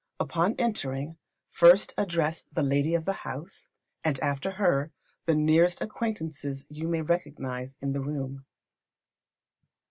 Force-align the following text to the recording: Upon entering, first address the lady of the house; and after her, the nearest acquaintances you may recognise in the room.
Upon 0.19 0.55
entering, 0.55 1.17
first 1.47 1.93
address 1.95 2.41
the 2.41 2.63
lady 2.63 2.95
of 2.95 3.05
the 3.05 3.13
house; 3.21 3.69
and 4.03 4.19
after 4.19 4.49
her, 4.53 4.91
the 5.27 5.35
nearest 5.35 5.79
acquaintances 5.79 6.65
you 6.69 6.87
may 6.87 7.03
recognise 7.03 7.75
in 7.81 7.93
the 7.93 8.01
room. 8.01 8.43